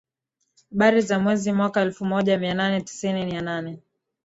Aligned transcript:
Habari 0.71 1.01
za 1.01 1.19
mwezi 1.19 1.51
mwaka 1.51 1.81
elfumoja 1.81 2.37
mianane 2.37 2.81
tisini 2.81 3.25
Nina 3.25 3.61
nne 3.61 3.79